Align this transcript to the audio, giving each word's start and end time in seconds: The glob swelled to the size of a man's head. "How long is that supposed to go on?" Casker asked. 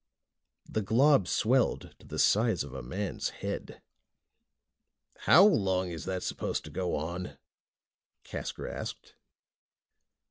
The 0.67 0.81
glob 0.81 1.27
swelled 1.27 1.93
to 1.99 2.07
the 2.07 2.17
size 2.17 2.63
of 2.63 2.73
a 2.73 2.81
man's 2.81 3.29
head. 3.29 3.83
"How 5.27 5.45
long 5.45 5.91
is 5.91 6.05
that 6.05 6.23
supposed 6.23 6.65
to 6.65 6.71
go 6.71 6.95
on?" 6.95 7.37
Casker 8.23 8.67
asked. 8.67 9.13